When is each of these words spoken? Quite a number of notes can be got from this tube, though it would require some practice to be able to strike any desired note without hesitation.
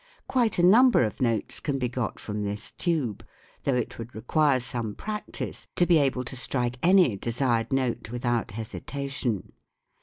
Quite 0.27 0.57
a 0.57 0.63
number 0.63 1.03
of 1.03 1.21
notes 1.21 1.59
can 1.59 1.77
be 1.77 1.87
got 1.87 2.19
from 2.19 2.41
this 2.41 2.71
tube, 2.71 3.23
though 3.65 3.75
it 3.75 3.99
would 3.99 4.15
require 4.15 4.59
some 4.59 4.95
practice 4.95 5.67
to 5.75 5.85
be 5.85 5.99
able 5.99 6.23
to 6.23 6.35
strike 6.35 6.79
any 6.81 7.17
desired 7.17 7.71
note 7.71 8.09
without 8.09 8.49
hesitation. 8.49 9.53